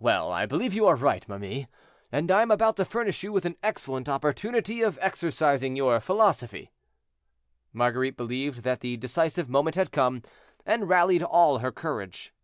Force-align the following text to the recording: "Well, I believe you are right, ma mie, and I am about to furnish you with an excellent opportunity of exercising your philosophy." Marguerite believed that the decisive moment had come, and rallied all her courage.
"Well, 0.00 0.32
I 0.32 0.44
believe 0.44 0.74
you 0.74 0.88
are 0.88 0.96
right, 0.96 1.24
ma 1.28 1.38
mie, 1.38 1.68
and 2.10 2.32
I 2.32 2.42
am 2.42 2.50
about 2.50 2.76
to 2.78 2.84
furnish 2.84 3.22
you 3.22 3.32
with 3.32 3.44
an 3.44 3.56
excellent 3.62 4.08
opportunity 4.08 4.82
of 4.82 4.98
exercising 5.00 5.76
your 5.76 6.00
philosophy." 6.00 6.72
Marguerite 7.72 8.16
believed 8.16 8.64
that 8.64 8.80
the 8.80 8.96
decisive 8.96 9.48
moment 9.48 9.76
had 9.76 9.92
come, 9.92 10.22
and 10.66 10.88
rallied 10.88 11.22
all 11.22 11.58
her 11.58 11.70
courage. 11.70 12.34